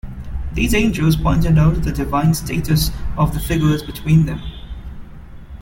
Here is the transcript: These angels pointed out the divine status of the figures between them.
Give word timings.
These 0.53 0.73
angels 0.73 1.15
pointed 1.15 1.59
out 1.59 1.83
the 1.83 1.91
divine 1.91 2.33
status 2.33 2.89
of 3.19 3.35
the 3.35 3.39
figures 3.39 3.83
between 3.83 4.25
them. 4.25 4.41